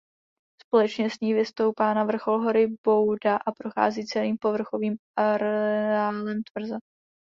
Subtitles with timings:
[0.65, 6.77] Společně s ní vystoupá na vrchol hory Bouda a prochází celým povrchovým areálem tvrze.